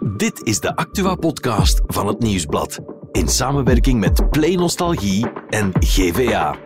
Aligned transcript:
Dit 0.00 0.42
is 0.42 0.60
de 0.60 0.76
Actua-podcast 0.76 1.80
van 1.86 2.06
het 2.06 2.18
Nieuwsblad. 2.18 2.78
In 3.12 3.28
samenwerking 3.28 4.00
met 4.00 4.30
Play 4.30 4.54
Nostalgie 4.54 5.26
en 5.48 5.72
GVA. 5.80 6.56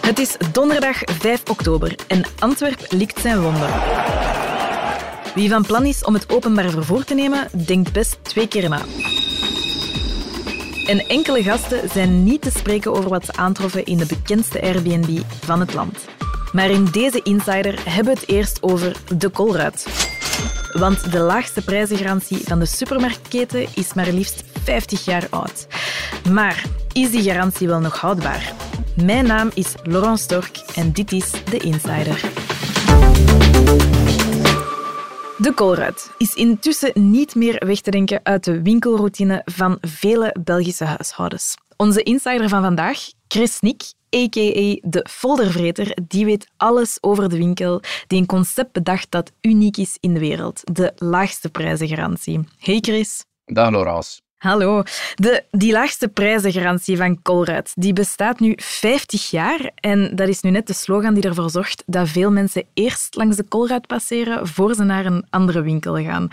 Het 0.00 0.18
is 0.18 0.36
donderdag 0.52 0.98
5 1.04 1.42
oktober 1.50 1.98
en 2.06 2.24
Antwerp 2.38 2.86
likt 2.88 3.20
zijn 3.20 3.42
wonden. 3.42 3.68
Wie 5.34 5.48
van 5.48 5.62
plan 5.66 5.84
is 5.84 6.04
om 6.04 6.14
het 6.14 6.32
openbaar 6.32 6.70
vervoer 6.70 7.04
te 7.04 7.14
nemen, 7.14 7.48
denkt 7.66 7.92
best 7.92 8.18
twee 8.22 8.48
keer 8.48 8.68
na. 8.68 8.80
En 10.86 10.98
enkele 10.98 11.42
gasten 11.42 11.88
zijn 11.88 12.24
niet 12.24 12.42
te 12.42 12.50
spreken 12.50 12.92
over 12.92 13.10
wat 13.10 13.24
ze 13.24 13.32
aantroffen 13.32 13.84
in 13.84 13.96
de 13.96 14.06
bekendste 14.06 14.62
Airbnb 14.62 15.20
van 15.40 15.60
het 15.60 15.74
land. 15.74 16.04
Maar 16.52 16.70
in 16.70 16.84
deze 16.84 17.20
Insider 17.22 17.78
hebben 17.84 18.14
we 18.14 18.20
het 18.20 18.28
eerst 18.28 18.62
over 18.62 18.96
de 19.16 19.30
Colruyt. 19.30 20.12
Want 20.74 21.12
de 21.12 21.18
laagste 21.18 21.62
prijzengarantie 21.62 22.38
van 22.44 22.58
de 22.58 22.66
supermarktketen 22.66 23.66
is 23.74 23.94
maar 23.94 24.12
liefst 24.12 24.44
50 24.62 25.04
jaar 25.04 25.26
oud. 25.30 25.66
Maar 26.30 26.64
is 26.92 27.10
die 27.10 27.22
garantie 27.22 27.68
wel 27.68 27.80
nog 27.80 28.00
houdbaar? 28.00 28.52
Mijn 29.04 29.26
naam 29.26 29.50
is 29.54 29.74
Laurent 29.82 30.20
Stork 30.20 30.56
en 30.74 30.92
dit 30.92 31.12
is 31.12 31.30
de 31.30 31.56
Insider. 31.56 32.20
De 35.38 35.52
Colruyt 35.54 36.10
is 36.18 36.34
intussen 36.34 37.10
niet 37.10 37.34
meer 37.34 37.62
weg 37.66 37.80
te 37.80 37.90
denken 37.90 38.20
uit 38.22 38.44
de 38.44 38.62
winkelroutine 38.62 39.42
van 39.44 39.78
vele 39.80 40.36
Belgische 40.44 40.84
huishoudens. 40.84 41.54
Onze 41.76 42.02
insider 42.02 42.48
van 42.48 42.62
vandaag, 42.62 42.98
Chris 43.28 43.60
Nick, 43.60 43.82
a.k.a. 44.14 44.88
de 44.88 45.06
foldervreter, 45.10 45.96
die 46.08 46.24
weet 46.24 46.46
alles 46.56 46.98
over 47.00 47.28
de 47.28 47.36
winkel, 47.36 47.80
die 48.06 48.20
een 48.20 48.26
concept 48.26 48.72
bedacht 48.72 49.10
dat 49.10 49.32
uniek 49.40 49.76
is 49.76 49.96
in 50.00 50.14
de 50.14 50.20
wereld. 50.20 50.60
De 50.72 50.92
laagste 50.96 51.48
prijzengarantie. 51.48 52.40
Hey 52.58 52.78
Chris. 52.80 53.24
Dag 53.44 53.70
Laurence. 53.70 54.22
Hallo. 54.36 54.82
De, 55.14 55.44
die 55.50 55.72
laagste 55.72 56.08
prijzengarantie 56.08 56.96
van 56.96 57.22
Colruyt 57.22 57.72
die 57.74 57.92
bestaat 57.92 58.40
nu 58.40 58.52
50 58.56 59.30
jaar. 59.30 59.70
En 59.74 60.16
dat 60.16 60.28
is 60.28 60.40
nu 60.40 60.50
net 60.50 60.66
de 60.66 60.72
slogan 60.72 61.14
die 61.14 61.22
ervoor 61.22 61.50
zorgt 61.50 61.82
dat 61.86 62.08
veel 62.08 62.30
mensen 62.30 62.64
eerst 62.74 63.14
langs 63.14 63.36
de 63.36 63.48
Colruyt 63.48 63.86
passeren 63.86 64.46
voor 64.46 64.74
ze 64.74 64.84
naar 64.84 65.06
een 65.06 65.26
andere 65.30 65.62
winkel 65.62 65.96
gaan. 66.02 66.28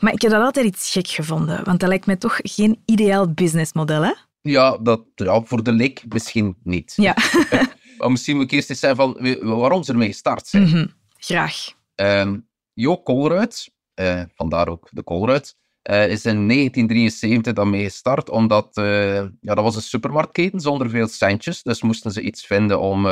Maar 0.00 0.12
ik 0.12 0.22
heb 0.22 0.30
dat 0.30 0.42
altijd 0.42 0.66
iets 0.66 0.92
gek 0.92 1.06
gevonden, 1.06 1.64
want 1.64 1.80
dat 1.80 1.88
lijkt 1.88 2.06
mij 2.06 2.16
toch 2.16 2.38
geen 2.42 2.82
ideaal 2.84 3.28
businessmodel, 3.28 4.02
hè? 4.02 4.12
Ja, 4.48 4.76
dat, 4.76 5.02
ja, 5.14 5.42
voor 5.42 5.62
de 5.62 5.72
lik 5.72 6.02
misschien 6.08 6.56
niet. 6.62 6.92
Ja. 6.96 7.16
maar 7.98 8.10
misschien 8.10 8.36
moet 8.36 8.44
ik 8.44 8.50
eerst 8.50 8.70
eens 8.70 8.80
zeggen 8.80 8.98
van, 8.98 9.38
waarom 9.58 9.82
ze 9.82 9.92
ermee 9.92 10.08
gestart 10.08 10.46
zijn. 10.46 10.62
Mhm. 10.62 10.86
Graag. 11.18 11.72
Um, 11.94 12.48
Jo 12.72 13.02
Colruyt, 13.02 13.70
uh, 14.00 14.22
vandaar 14.34 14.68
ook 14.68 14.88
de 14.90 15.04
Colruyt, 15.04 15.56
uh, 15.90 16.08
is 16.08 16.24
in 16.24 16.48
1973 16.48 17.52
dan 17.52 17.70
mee 17.70 17.84
gestart, 17.84 18.30
omdat 18.30 18.76
uh, 18.76 19.14
ja, 19.16 19.54
dat 19.54 19.60
was 19.60 19.76
een 19.76 19.82
supermarktketen 19.82 20.60
zonder 20.60 20.90
veel 20.90 21.08
centjes. 21.08 21.62
Dus 21.62 21.82
moesten 21.82 22.12
ze 22.12 22.20
iets 22.20 22.46
vinden 22.46 22.80
om 22.80 23.06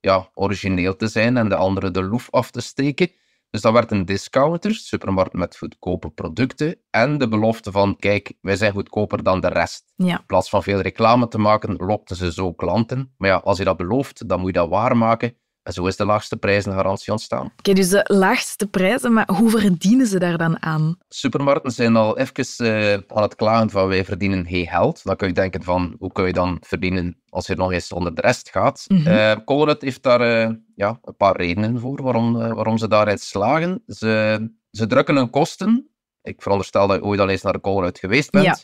ja, 0.00 0.30
origineel 0.34 0.96
te 0.96 1.08
zijn 1.08 1.36
en 1.36 1.48
de 1.48 1.54
anderen 1.54 1.92
de 1.92 2.02
loef 2.02 2.30
af 2.30 2.50
te 2.50 2.60
steken. 2.60 3.10
Dus 3.50 3.60
dat 3.60 3.72
werd 3.72 3.90
een 3.90 4.04
discounter, 4.04 4.74
supermarkt 4.74 5.32
met 5.32 5.56
goedkope 5.56 6.10
producten. 6.10 6.80
En 6.90 7.18
de 7.18 7.28
belofte 7.28 7.70
van, 7.70 7.96
kijk, 7.96 8.32
wij 8.40 8.56
zijn 8.56 8.72
goedkoper 8.72 9.22
dan 9.22 9.40
de 9.40 9.48
rest. 9.48 9.92
Ja. 9.96 10.18
In 10.18 10.26
plaats 10.26 10.48
van 10.48 10.62
veel 10.62 10.80
reclame 10.80 11.28
te 11.28 11.38
maken, 11.38 11.76
lokten 11.76 12.16
ze 12.16 12.32
zo 12.32 12.52
klanten. 12.52 13.14
Maar 13.16 13.28
ja, 13.28 13.36
als 13.36 13.58
je 13.58 13.64
dat 13.64 13.76
belooft, 13.76 14.28
dan 14.28 14.38
moet 14.40 14.46
je 14.46 14.60
dat 14.60 14.68
waarmaken. 14.68 15.36
En 15.62 15.72
zo 15.72 15.86
is 15.86 15.96
de 15.96 16.04
laagste 16.04 16.36
prijzengarantie 16.36 17.12
ontstaan. 17.12 17.52
Oké, 17.56 17.72
dus 17.72 17.88
de 17.88 18.04
laagste 18.06 18.66
prijzen, 18.66 19.12
maar 19.12 19.28
hoe 19.32 19.50
verdienen 19.50 20.06
ze 20.06 20.18
daar 20.18 20.38
dan 20.38 20.62
aan? 20.62 20.98
Supermarkten 21.08 21.72
zijn 21.72 21.96
al 21.96 22.18
even 22.18 22.66
uh, 22.66 22.92
aan 22.92 23.22
het 23.22 23.34
klagen 23.34 23.70
van 23.70 23.88
wij 23.88 24.04
verdienen 24.04 24.46
geen 24.46 24.66
geld. 24.66 25.04
Dan 25.04 25.16
kun 25.16 25.28
je 25.28 25.34
denken 25.34 25.62
van, 25.62 25.94
hoe 25.98 26.12
kun 26.12 26.26
je 26.26 26.32
dan 26.32 26.58
verdienen 26.60 27.20
als 27.28 27.46
je 27.46 27.54
nog 27.54 27.72
eens 27.72 27.92
onder 27.92 28.14
de 28.14 28.20
rest 28.20 28.50
gaat? 28.50 28.84
Mm 28.88 28.96
-hmm. 28.96 29.38
uh, 29.46 29.74
heeft 29.78 30.02
daar 30.02 30.48
uh, 30.48 30.54
ja, 30.74 30.98
een 31.02 31.16
paar 31.16 31.36
redenen 31.36 31.80
voor 31.80 32.02
waarom, 32.02 32.32
waarom 32.32 32.78
ze 32.78 32.88
daarin 32.88 33.18
slagen. 33.18 33.82
Ze, 33.86 34.50
ze 34.70 34.86
drukken 34.86 35.16
hun 35.16 35.30
kosten. 35.30 35.90
Ik 36.22 36.42
veronderstel 36.42 36.86
dat 36.86 36.96
je 36.96 37.04
ooit 37.04 37.20
al 37.20 37.28
eens 37.28 37.42
naar 37.42 37.52
de 37.52 37.60
Colruyt 37.60 37.98
geweest 37.98 38.30
bent. 38.30 38.44
Ja. 38.44 38.56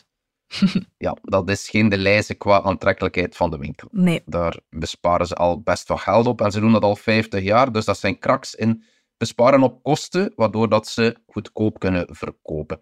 ja, 0.97 1.17
dat 1.21 1.49
is 1.49 1.69
geen 1.69 1.89
de 1.89 1.97
lijzen 1.97 2.37
qua 2.37 2.61
aantrekkelijkheid 2.61 3.35
van 3.35 3.51
de 3.51 3.57
winkel. 3.57 3.87
Nee. 3.91 4.21
Daar 4.25 4.59
besparen 4.69 5.27
ze 5.27 5.35
al 5.35 5.61
best 5.61 5.87
wel 5.87 5.97
geld 5.97 6.27
op 6.27 6.41
en 6.41 6.51
ze 6.51 6.59
doen 6.59 6.71
dat 6.71 6.83
al 6.83 6.95
50 6.95 7.43
jaar. 7.43 7.71
Dus 7.71 7.85
dat 7.85 7.97
zijn 7.97 8.19
kraks 8.19 8.55
in 8.55 8.83
besparen 9.17 9.63
op 9.63 9.83
kosten, 9.83 10.33
waardoor 10.35 10.69
dat 10.69 10.87
ze 10.87 11.17
goedkoop 11.27 11.79
kunnen 11.79 12.07
verkopen. 12.09 12.81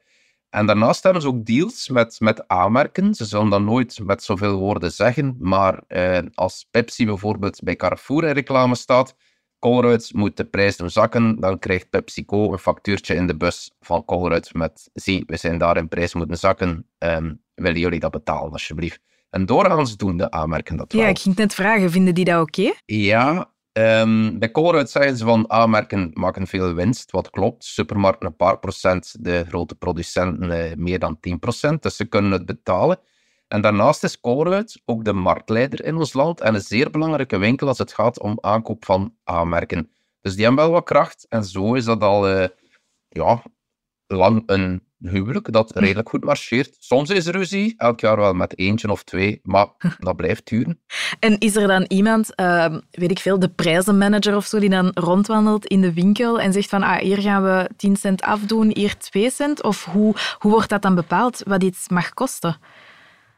En 0.50 0.66
daarnaast 0.66 1.04
hebben 1.04 1.22
ze 1.22 1.28
ook 1.28 1.46
deals 1.46 1.90
met, 1.90 2.20
met 2.20 2.48
aanmerken. 2.48 3.14
Ze 3.14 3.26
zullen 3.26 3.50
dat 3.50 3.62
nooit 3.62 4.00
met 4.04 4.24
zoveel 4.24 4.58
woorden 4.58 4.92
zeggen, 4.92 5.36
maar 5.40 5.84
eh, 5.88 6.20
als 6.34 6.68
Pepsi 6.72 7.06
bijvoorbeeld 7.06 7.64
bij 7.64 7.76
Carrefour 7.76 8.24
in 8.24 8.34
reclame 8.34 8.76
staat, 8.76 9.16
Colruyt 9.60 10.14
moet 10.14 10.38
de 10.38 10.46
prijs 10.46 10.78
doen 10.78 10.90
zakken, 10.90 11.40
dan 11.40 11.60
krijgt 11.60 11.90
PepsiCo 11.90 12.52
een 12.52 12.60
factuurtje 12.60 13.16
in 13.16 13.28
de 13.28 13.38
bus 13.38 13.72
van 13.80 14.06
Colruyt 14.06 14.54
met 14.54 14.90
zie, 14.94 15.24
we 15.28 15.38
zijn 15.38 15.58
daar 15.58 15.78
in 15.78 15.88
prijs 15.88 16.14
moeten 16.14 16.38
zakken, 16.38 16.90
um, 16.98 17.44
willen 17.56 17.80
jullie 17.80 18.00
dat 18.00 18.12
betalen 18.12 18.52
alsjeblieft? 18.52 19.00
En 19.30 19.46
doorgaans 19.46 19.98
doen 19.98 20.18
de 20.18 20.32
aanmerken 20.32 20.78
dat 20.78 20.94
wel. 20.94 21.02
Ja, 21.02 21.08
ik 21.08 21.20
ging 21.20 21.36
net 21.36 21.54
vragen, 21.54 21.92
vinden 21.92 22.14
die 22.14 22.26
dat 22.26 22.42
oké? 22.42 22.74
Ja, 22.86 23.52
um, 23.72 24.40
bij 24.40 24.52
Colruyt 24.52 24.90
zeggen 24.90 25.18
ze 25.18 25.26
van 25.26 25.50
aanmerken 25.50 26.12
maken 26.14 26.48
veel 26.48 26.74
winst, 26.74 27.12
wat 27.12 27.30
klopt. 27.30 27.64
Supermarkten 27.64 28.28
een 28.28 28.36
paar 28.36 28.60
procent, 28.60 29.16
de 29.20 29.46
grote 29.48 29.76
producenten 29.76 30.52
uh, 30.52 30.76
meer 30.76 31.00
dan 31.00 31.20
10 31.20 31.40
procent, 31.40 31.84
dus 31.84 31.96
ze 31.96 32.06
kunnen 32.06 32.32
het 32.32 32.46
betalen. 32.46 33.00
En 33.48 33.62
daarnaast 33.62 34.04
is 34.04 34.20
Colruyt 34.20 34.82
ook 34.86 35.06
de 35.06 35.14
marktleider 35.14 35.86
in 35.86 35.96
ons 35.96 36.14
land 36.14 36.42
en 36.42 36.54
een 36.54 36.62
zeer 36.62 36.90
belangrijke 36.90 37.38
winkel 37.38 37.68
als 37.68 37.78
het 37.78 37.94
gaat 37.94 38.20
om 38.20 38.38
aankoop 38.42 38.86
van 38.86 39.16
aanmerken. 39.24 39.92
Dus 40.22 40.36
die 40.36 40.46
hebben 40.46 40.64
wel 40.64 40.74
wat 40.74 40.84
kracht 40.84 41.26
en 41.30 41.44
zo 41.44 41.74
is 41.74 41.86
dat 41.86 42.02
al 42.02 42.30
uh, 42.30 42.48
ja, 43.08 43.44
lang 44.08 44.44
een 44.46 44.85
huwelijk 45.00 45.52
dat 45.52 45.72
redelijk 45.76 46.10
goed 46.10 46.24
marcheert. 46.24 46.76
Soms 46.80 47.10
is 47.10 47.26
er 47.26 47.34
ruzie, 47.34 47.74
elk 47.78 48.00
jaar 48.00 48.18
wel 48.18 48.34
met 48.34 48.58
eentje 48.58 48.92
of 48.92 49.04
twee, 49.04 49.40
maar 49.44 49.68
dat 49.98 50.16
blijft 50.16 50.48
duren. 50.50 50.82
En 51.20 51.40
is 51.40 51.56
er 51.56 51.68
dan 51.68 51.86
iemand, 51.88 52.30
uh, 52.36 52.76
weet 52.92 53.12
ik 53.12 53.20
veel, 53.20 53.40
de 53.40 53.50
prijzenmanager 53.50 54.36
of 54.36 54.46
zo, 54.46 54.60
die 54.60 54.70
dan 54.70 54.92
rondwandelt 54.94 55.66
in 55.66 55.82
de 55.82 55.94
winkel 55.94 56.40
en 56.40 56.54
zegt 56.54 56.70
van 56.70 56.84
ah, 56.84 56.98
hier 56.98 57.22
gaan 57.22 57.44
we 57.44 57.70
10 57.78 57.96
cent 57.96 58.22
afdoen, 58.22 58.72
hier 58.74 58.98
2 58.98 59.30
cent? 59.30 59.64
Of 59.64 59.86
hoe, 59.86 60.16
hoe 60.38 60.52
wordt 60.52 60.70
dat 60.70 60.82
dan 60.82 60.96
bepaald, 60.96 61.42
wat 61.46 61.64
iets 61.64 61.90
mag 61.90 62.14
kosten? 62.14 62.58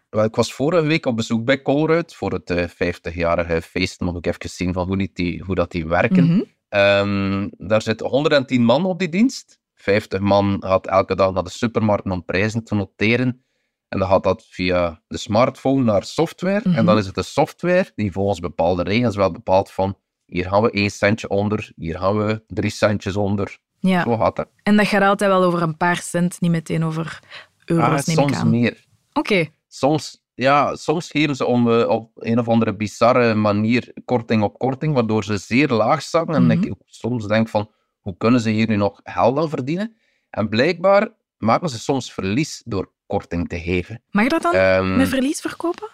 Wel, 0.09 0.23
ik 0.23 0.35
was 0.35 0.53
vorige 0.53 0.85
week 0.85 1.05
op 1.05 1.15
bezoek 1.15 1.45
bij 1.45 1.61
Colruyt 1.61 2.15
voor 2.15 2.31
het 2.31 2.49
uh, 2.49 2.63
50-jarige 2.63 3.61
feest. 3.61 3.99
Mocht 3.99 4.17
ik 4.17 4.25
even 4.25 4.49
zien 4.49 4.73
van 4.73 4.87
hoe, 4.87 5.09
die, 5.13 5.43
hoe 5.45 5.55
dat 5.55 5.71
die 5.71 5.87
werken. 5.87 6.23
Mhm. 6.23 6.41
Um, 6.69 7.51
daar 7.57 7.81
zitten 7.81 8.07
110 8.07 8.63
man 8.63 8.85
op 8.85 8.99
die 8.99 9.09
dienst. 9.09 9.56
50 9.87 10.19
man 10.19 10.57
gaat 10.59 10.87
elke 10.87 11.15
dag 11.15 11.31
naar 11.33 11.43
de 11.43 11.49
supermarkt 11.49 12.09
om 12.09 12.25
prijzen 12.25 12.63
te 12.63 12.75
noteren. 12.75 13.41
En 13.87 13.99
dan 13.99 14.07
gaat 14.07 14.23
dat 14.23 14.45
via 14.49 15.01
de 15.07 15.17
smartphone 15.17 15.83
naar 15.83 16.03
software. 16.03 16.61
Mhm. 16.63 16.77
En 16.77 16.85
dan 16.85 16.97
is 16.97 17.05
het 17.05 17.15
de 17.15 17.23
software 17.23 17.91
die 17.95 18.11
volgens 18.11 18.39
bepaalde 18.39 18.83
regels 18.83 19.15
wel 19.15 19.31
bepaalt 19.31 19.71
van 19.71 19.97
hier 20.25 20.47
gaan 20.47 20.61
we 20.61 20.69
1 20.71 20.89
centje 20.91 21.29
onder, 21.29 21.71
hier 21.75 21.97
gaan 21.99 22.17
we 22.17 22.43
3 22.47 22.69
centjes 22.71 23.15
onder. 23.15 23.57
Ja. 23.79 24.03
Zo 24.03 24.17
gaat 24.17 24.35
dat. 24.35 24.47
En 24.63 24.77
dat 24.77 24.87
gaat 24.87 25.01
altijd 25.01 25.31
wel 25.31 25.43
over 25.43 25.61
een 25.61 25.77
paar 25.77 25.97
cent, 25.97 26.41
niet 26.41 26.51
meteen 26.51 26.83
over 26.83 27.19
euro's, 27.65 27.85
Ah, 27.85 27.91
neem 28.07 28.17
ik 28.17 28.23
soms 28.23 28.33
aan. 28.35 28.49
meer. 28.49 28.85
Oké. 29.13 29.47
soms, 29.67 30.23
ja, 30.33 30.75
soms 30.75 31.09
geven 31.11 31.35
ze 31.35 31.45
om, 31.45 31.71
eh, 31.71 31.87
op 31.89 32.11
een 32.15 32.39
of 32.39 32.47
andere 32.47 32.75
bizarre 32.75 33.33
manier 33.33 33.91
korting 34.05 34.43
op 34.43 34.57
korting, 34.59 34.93
waardoor 34.93 35.23
ze 35.23 35.37
zeer 35.37 35.67
laag 35.69 36.01
zakken. 36.01 36.35
En 36.35 36.43
Mhm. 36.45 36.51
ik 36.51 36.73
soms 36.85 37.27
denk 37.27 37.49
van, 37.49 37.69
hoe 38.07 38.17
kunnen 38.17 38.41
ze 38.41 38.49
hier 38.49 38.67
nu 38.67 38.75
nog 38.75 38.99
geld 39.03 39.37
aan 39.37 39.49
verdienen? 39.49 39.95
En 40.29 40.49
blijkbaar 40.49 41.09
maken 41.37 41.69
ze 41.69 41.79
soms 41.79 42.13
verlies 42.13 42.61
door 42.65 42.91
korting 43.05 43.47
te 43.49 43.59
geven. 43.59 44.01
Mag 44.11 44.23
je 44.23 44.29
dat 44.29 44.41
dan 44.41 44.53
Ehm, 44.53 44.97
met 44.97 45.07
verlies 45.07 45.41
verkopen? 45.41 45.89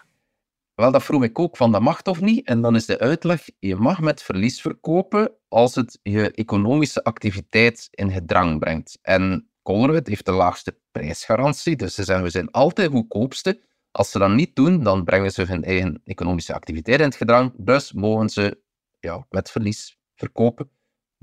wel, 0.76 0.92
dat 0.92 1.04
vroeg 1.04 1.24
ik 1.24 1.40
ook 1.40 1.58
van, 1.58 1.72
dat 1.72 1.82
mag 1.82 2.02
toch 2.02 2.20
niet? 2.22 2.48
En 2.48 2.62
dan 2.62 2.76
is 2.76 2.86
de 2.86 3.00
uitleg, 3.00 3.50
je 3.60 3.76
mag 3.76 4.00
met 4.00 4.24
verlies 4.24 4.62
verkopen 4.62 5.32
als 5.48 5.76
het 5.76 6.00
je 6.04 6.32
economische 6.32 7.04
activiteit 7.04 7.88
in 7.92 8.12
gedrang 8.12 8.60
brengt. 8.60 9.00
En 9.02 9.48
Colruyt 9.64 10.08
heeft 10.08 10.26
de 10.26 10.32
laagste 10.32 10.78
prijsgarantie, 10.92 11.76
dus 11.76 11.96
ze 11.96 12.04
zeggen, 12.04 12.26
we 12.26 12.32
zijn 12.32 12.52
altijd 12.52 12.92
goedkoopste. 12.92 13.62
Als 13.92 14.12
ze 14.12 14.20
dat 14.20 14.30
niet 14.32 14.56
doen, 14.56 14.84
dan 14.84 15.04
brengen 15.04 15.32
ze 15.32 15.44
hun 15.44 15.64
eigen 15.64 16.02
economische 16.04 16.54
activiteit 16.54 17.00
in 17.00 17.06
het 17.06 17.16
gedrang, 17.16 17.54
dus 17.58 17.94
mogen 17.94 18.30
ze 18.30 18.62
ja, 19.00 19.26
met 19.30 19.52
verlies 19.52 19.98
verkopen. 20.16 20.70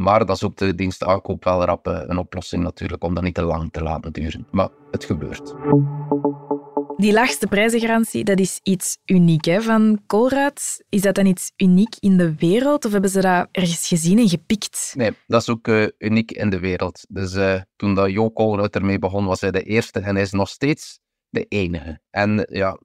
Maar 0.01 0.27
dat 0.27 0.37
is 0.37 0.45
ook 0.45 0.57
de 0.57 0.75
dienstaankoop 0.75 1.45
wel 1.45 1.65
rap 1.65 1.87
eh, 1.87 2.03
een 2.07 2.19
oplossing 2.19 2.63
natuurlijk, 2.63 3.05
om 3.05 3.15
dat 3.15 3.23
niet 3.23 3.35
te 3.35 3.43
lang 3.43 3.73
te 3.73 3.83
laten 3.83 4.13
duren. 4.13 4.47
Maar 4.51 4.69
het 4.91 5.05
gebeurt. 5.05 5.55
Die 6.97 7.13
laagste 7.13 7.47
prijzengarantie, 7.47 8.25
dat 8.25 8.39
is 8.39 8.61
iets 8.63 8.99
uniek 9.05 9.45
hè, 9.45 9.63
van 9.63 10.01
Colruyt. 10.07 10.85
Is 10.89 11.01
dat 11.01 11.15
dan 11.15 11.27
iets 11.27 11.53
uniek 11.57 11.97
in 11.99 12.17
de 12.17 12.35
wereld 12.35 12.85
of 12.85 12.93
hebben 12.93 13.11
ze 13.11 13.21
dat 13.21 13.49
ergens 13.53 13.89
gezien 13.89 14.19
en 14.19 14.29
gepikt? 14.29 14.93
Nee, 14.97 15.13
dat 15.27 15.41
is 15.41 15.49
ook 15.49 15.69
uh, 15.69 15.87
uniek 15.99 16.31
in 16.31 16.51
de 16.51 16.59
wereld. 16.59 17.07
Dus 17.09 17.35
uh, 17.35 17.61
toen 17.77 17.95
dat 17.95 18.11
Jo 18.11 18.33
Colruyt 18.33 18.75
ermee 18.75 18.99
begon, 18.99 19.25
was 19.25 19.41
hij 19.41 19.51
de 19.51 19.63
eerste 19.63 20.01
en 20.01 20.15
hij 20.15 20.23
is 20.23 20.33
nog 20.33 20.49
steeds 20.49 21.01
de 21.29 21.45
enige. 21.45 22.01
En 22.11 22.47
ja, 22.51 22.79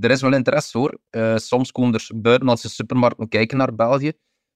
er 0.00 0.10
is 0.10 0.20
wel 0.20 0.34
interesse 0.34 0.78
hoor. 0.78 0.98
Uh, 1.10 1.36
soms 1.36 1.72
komen 1.72 1.94
er 1.94 2.08
buitenlandse 2.14 2.68
supermarkten 2.68 3.28
kijken 3.28 3.58
naar 3.58 3.74
België. 3.74 4.12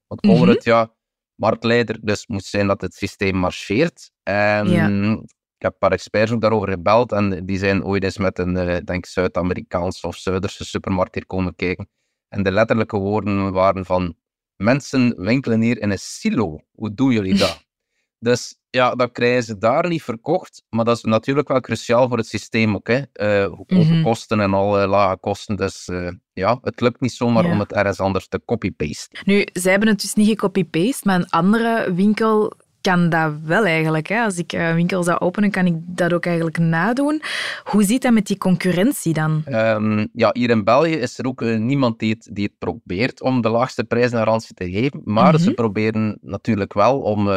Want 0.07 0.21
Colruyt, 0.21 0.65
mm 0.65 0.71
-hmm. 0.71 0.81
ja, 0.81 0.93
marktleider, 1.41 1.97
dus 2.01 2.27
moet 2.27 2.45
zijn 2.45 2.67
dat 2.67 2.81
het 2.81 2.93
systeem 2.93 3.35
marcheert. 3.35 4.11
En 4.23 4.69
ja. 4.69 4.87
ik 4.87 5.57
heb 5.57 5.71
een 5.71 5.77
paar 5.77 5.91
experts 5.91 6.31
ook 6.31 6.41
daarover 6.41 6.69
gebeld 6.69 7.11
en 7.11 7.45
die 7.45 7.57
zijn 7.57 7.83
ooit 7.83 8.03
eens 8.03 8.17
met 8.17 8.39
een, 8.39 8.55
uh, 8.55 8.77
denk 8.83 9.05
Zuid-Amerikaanse 9.05 10.07
of 10.07 10.15
Zuiderse 10.15 10.65
supermarkt 10.65 11.13
hier 11.15 11.25
komen 11.25 11.55
kijken. 11.55 11.89
En 12.27 12.43
de 12.43 12.51
letterlijke 12.51 12.97
woorden 12.97 13.51
waren 13.51 13.85
van, 13.85 14.15
mensen 14.55 15.13
winkelen 15.17 15.61
hier 15.61 15.81
in 15.81 15.91
een 15.91 15.99
silo. 15.99 16.59
Hoe 16.71 16.93
doen 16.93 17.11
jullie 17.11 17.37
dat? 17.37 17.65
dus 18.27 18.59
ja, 18.69 18.95
dat 18.95 19.11
krijgen 19.11 19.43
ze 19.43 19.57
daar 19.57 19.87
niet 19.87 20.03
verkocht, 20.03 20.63
maar 20.69 20.85
dat 20.85 20.97
is 20.97 21.03
natuurlijk 21.03 21.47
wel 21.47 21.59
cruciaal 21.59 22.07
voor 22.07 22.17
het 22.17 22.27
systeem 22.27 22.75
ook. 22.75 22.87
Hè. 22.87 23.01
Uh, 23.13 23.53
mm 23.67 23.81
-hmm. 23.81 24.03
kosten 24.03 24.39
en 24.39 24.53
al 24.53 24.81
uh, 24.81 24.89
lage 24.89 25.17
kosten. 25.17 25.55
Dus 25.55 25.87
uh, 25.87 26.11
ja, 26.41 26.59
het 26.61 26.81
lukt 26.81 27.01
niet 27.01 27.11
zomaar 27.11 27.45
ja. 27.45 27.51
om 27.51 27.59
het 27.59 27.73
ergens 27.73 27.99
anders 27.99 28.27
te 28.27 28.41
copy-pasten. 28.45 29.19
Nu, 29.25 29.45
zij 29.53 29.71
hebben 29.71 29.89
het 29.89 30.01
dus 30.01 30.13
niet 30.13 30.27
gecopy-paste, 30.27 31.07
maar 31.07 31.15
een 31.15 31.29
andere 31.29 31.93
winkel 31.93 32.53
kan 32.81 33.09
dat 33.09 33.33
wel 33.43 33.65
eigenlijk. 33.65 34.07
Hè. 34.07 34.23
Als 34.23 34.37
ik 34.37 34.51
een 34.51 34.75
winkel 34.75 35.03
zou 35.03 35.19
openen, 35.19 35.51
kan 35.51 35.65
ik 35.65 35.75
dat 35.77 36.13
ook 36.13 36.25
eigenlijk 36.25 36.57
nadoen. 36.57 37.21
Hoe 37.63 37.83
zit 37.83 38.01
dat 38.01 38.13
met 38.13 38.27
die 38.27 38.37
concurrentie 38.37 39.13
dan? 39.13 39.43
Um, 39.47 40.09
ja, 40.13 40.29
hier 40.33 40.49
in 40.49 40.63
België 40.63 40.95
is 40.95 41.17
er 41.19 41.25
ook 41.25 41.41
niemand 41.41 41.99
die 41.99 42.13
het, 42.13 42.29
die 42.33 42.43
het 42.43 42.57
probeert 42.57 43.21
om 43.21 43.41
de 43.41 43.49
laagste 43.49 43.83
prijsgarantie 43.83 44.55
te 44.55 44.71
geven. 44.71 45.01
Maar 45.03 45.23
mm 45.23 45.35
-hmm. 45.35 45.39
ze 45.39 45.53
proberen 45.53 46.17
natuurlijk 46.21 46.73
wel 46.73 47.01
om 47.01 47.29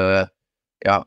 ja, 0.79 1.07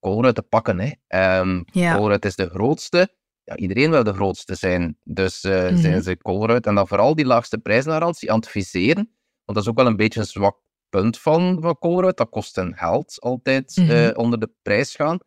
Colruyt 0.00 0.34
te 0.34 0.42
pakken. 0.42 0.78
Hè. 0.80 1.40
Um, 1.40 1.64
ja. 1.72 1.96
Colruyt 1.96 2.24
is 2.24 2.36
de 2.36 2.48
grootste. 2.48 3.08
Ja, 3.44 3.56
iedereen 3.56 3.90
wil 3.90 4.04
de 4.04 4.12
grootste 4.12 4.54
zijn. 4.54 4.98
Dus 5.02 5.44
uh, 5.44 5.62
mm-hmm. 5.62 5.76
zijn 5.76 6.02
ze 6.02 6.16
Colruyt 6.16 6.66
en 6.66 6.74
dan 6.74 6.88
vooral 6.88 7.14
die 7.14 7.26
laagste 7.26 7.58
prijsgarantie 7.58 8.32
aan 8.32 8.38
het 8.38 8.48
viseren. 8.48 9.12
Want 9.44 9.58
dat 9.58 9.62
is 9.62 9.68
ook 9.68 9.76
wel 9.76 9.86
een 9.86 9.96
beetje 9.96 10.20
een 10.20 10.26
zwak 10.26 10.58
punt 10.88 11.18
van, 11.18 11.58
van 11.60 11.78
Colruyt. 11.78 12.16
Dat 12.16 12.28
kost 12.28 12.56
een 12.56 12.76
geld 12.76 13.20
altijd 13.20 13.76
mm-hmm. 13.76 13.96
uh, 13.96 14.10
onder 14.14 14.40
de 14.40 14.50
prijs 14.62 14.94
gaan. 14.94 15.18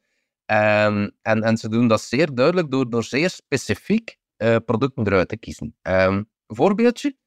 Um, 0.51 1.11
en, 1.21 1.43
en 1.43 1.57
ze 1.57 1.69
doen 1.69 1.87
dat 1.87 2.01
zeer 2.01 2.35
duidelijk 2.35 2.71
door, 2.71 2.89
door 2.89 3.03
zeer 3.03 3.29
specifiek 3.29 4.17
uh, 4.37 4.55
producten 4.65 5.05
eruit 5.07 5.29
te 5.29 5.37
kiezen. 5.37 5.75
Um, 5.81 6.29
voorbeeldje, 6.47 7.17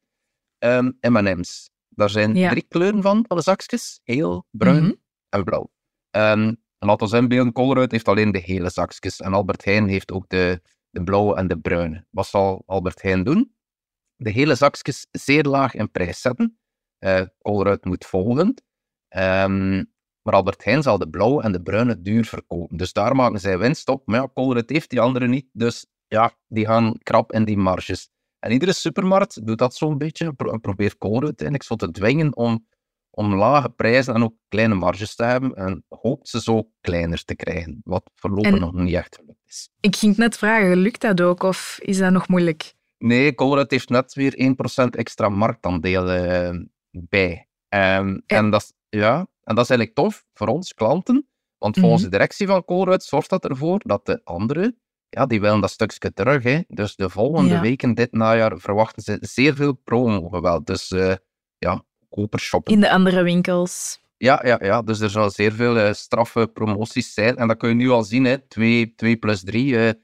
um, 0.59 0.99
M&M's. 1.01 1.71
Daar 1.89 2.11
zijn 2.11 2.35
ja. 2.35 2.51
drie 2.51 2.67
kleuren 2.69 3.03
van, 3.03 3.25
de 3.29 3.41
zakjes. 3.41 4.01
Geel, 4.05 4.47
bruin 4.51 4.77
mm-hmm. 4.77 5.01
en 5.29 5.45
blauw. 5.45 5.71
Um, 6.11 6.57
laten 6.79 7.09
we 7.09 7.17
inbeelden, 7.17 7.53
Colruyt 7.53 7.91
heeft 7.91 8.09
alleen 8.09 8.33
de 8.33 8.41
gele 8.41 8.71
zakjes. 8.71 9.21
En 9.21 9.33
Albert 9.33 9.65
Heijn 9.65 9.89
heeft 9.89 10.13
ook 10.13 10.29
de, 10.29 10.63
de 10.91 11.05
blauwe 11.05 11.37
en 11.37 11.49
de 11.49 11.59
bruine. 11.59 12.07
Wat 12.11 12.27
zal 12.27 12.63
Albert 12.67 13.03
Heijn 13.03 13.25
doen? 13.25 13.55
De 14.17 14.31
hele 14.31 14.55
zakjes 14.55 15.07
zeer 15.11 15.45
laag 15.45 15.75
in 15.75 15.91
prijs 15.91 16.21
zetten. 16.21 16.59
Uh, 16.99 17.23
Colruyt 17.39 17.85
moet 17.85 18.05
volgen. 18.05 18.47
Um, 19.17 19.93
maar 20.23 20.35
Albert 20.35 20.65
Heijn 20.65 20.83
zal 20.83 20.99
de 20.99 21.09
blauwe 21.09 21.43
en 21.43 21.53
de 21.53 21.63
bruine 21.63 22.01
duur 22.01 22.25
verkopen. 22.25 22.77
Dus 22.77 22.93
daar 22.93 23.17
maken 23.17 23.41
zij 23.41 23.59
winst 23.59 23.89
op. 23.89 24.07
Maar 24.07 24.21
ja, 24.21 24.29
Colruyt 24.35 24.71
heeft 24.71 24.91
die 24.91 25.01
andere 25.01 25.27
niet. 25.27 25.49
Dus 25.53 25.87
ja, 26.07 26.33
die 26.47 26.67
gaan 26.67 26.99
krap 26.99 27.33
in 27.33 27.45
die 27.45 27.57
marges. 27.57 28.11
En 28.39 28.53
iedere 28.53 28.73
supermarkt 28.73 29.47
doet 29.47 29.59
dat 29.59 29.75
zo'n 29.75 29.99
beetje. 29.99 30.33
Pro 30.33 30.59
probeert 30.59 30.99
Colruyt 30.99 31.25
uiteindelijk 31.25 31.67
zo 31.69 31.77
te 31.77 31.91
dwingen 31.91 32.37
om 32.37 32.69
om 33.11 33.35
lage 33.35 33.71
prijzen 33.71 34.15
en 34.15 34.23
ook 34.23 34.35
kleine 34.49 34.75
marges 34.75 35.15
te 35.15 35.25
hebben 35.25 35.55
en 35.55 35.85
hoopt 35.89 36.29
ze 36.29 36.41
zo 36.41 36.71
kleiner 36.81 37.25
te 37.25 37.35
krijgen, 37.35 37.81
wat 37.85 38.11
voorlopig 38.15 38.53
en 38.53 38.61
nog 38.61 38.73
niet 38.73 38.95
echt. 38.95 39.23
Ik 39.81 39.97
ging 39.97 40.17
net 40.17 40.37
vragen, 40.37 40.77
lukt 40.77 41.01
dat 41.01 41.21
ook 41.21 41.43
of 41.43 41.79
is 41.83 41.99
dat 41.99 42.13
nog 42.13 42.29
moeilijk? 42.29 42.75
Nee, 42.99 43.35
Colruyt 43.35 43.71
heeft 43.71 43.89
net 43.89 44.15
weer 44.15 44.55
1% 44.85 44.85
extra 44.91 45.29
marktaandeel 45.29 46.15
uh, 46.15 46.61
bij. 46.91 47.49
Um, 47.69 48.23
ja. 48.27 48.37
En, 48.37 48.51
dat 48.51 48.63
is, 48.63 48.73
ja, 49.01 49.19
en 49.19 49.55
dat 49.55 49.65
is 49.65 49.71
eigenlijk 49.71 49.95
tof 49.95 50.25
voor 50.35 50.47
ons 50.47 50.75
klanten, 50.75 51.29
want 51.59 51.79
volgens 51.79 52.03
mm 52.03 52.03
-hmm. 52.03 52.11
de 52.11 52.17
directie 52.17 52.47
van 52.47 52.65
Colruyt 52.65 53.03
zorgt 53.03 53.31
dat 53.31 53.45
ervoor 53.45 53.81
dat 53.85 54.07
de 54.07 54.21
anderen 54.25 54.81
ja, 55.11 55.27
die 55.27 55.41
willen 55.41 55.61
dat 55.61 55.71
stukje 55.71 56.13
terug. 56.13 56.43
Hè. 56.43 56.61
Dus 56.69 56.97
de 56.97 57.09
volgende 57.09 57.55
ja. 57.55 57.61
weken 57.61 57.95
dit 57.95 58.13
najaar 58.13 58.59
verwachten 58.59 59.03
ze 59.03 59.19
zeer 59.21 59.55
veel 59.55 59.73
promo-geweld. 59.73 60.67
Dus 60.67 60.91
uh, 60.91 61.15
ja, 61.59 61.85
goedkoper 61.99 62.41
shoppen. 62.41 62.73
In 62.73 62.81
de 62.81 62.91
andere 62.91 63.23
winkels. 63.23 64.01
Ja, 64.23 64.41
ja, 64.45 64.59
ja. 64.63 64.83
dus 64.83 65.01
er 65.01 65.11
zullen 65.11 65.31
zeer 65.31 65.53
veel 65.53 65.77
uh, 65.77 65.93
straffe 65.93 66.51
promoties 66.53 67.15
zijn. 67.15 67.37
En 67.37 67.49
dat 67.49 67.57
kun 67.57 67.69
je 67.69 67.75
nu 67.75 67.91
al 67.91 68.03
zien, 68.03 68.25
hè. 68.25 68.39
2, 68.39 68.93
2 68.97 69.17
plus 69.17 69.45
3. 69.45 69.67
Uh, 69.67 69.89
ik 69.89 69.97